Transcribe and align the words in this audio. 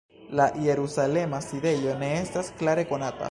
La 0.37 0.45
jerusalema 0.67 1.41
sidejo 1.49 1.93
ne 2.01 2.11
estas 2.25 2.53
klare 2.63 2.89
konata. 2.95 3.19